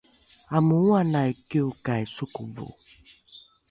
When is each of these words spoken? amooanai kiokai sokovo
amooanai 0.57 1.31
kiokai 1.49 2.03
sokovo 2.15 2.67